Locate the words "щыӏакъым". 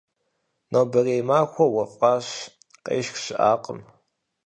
3.23-3.79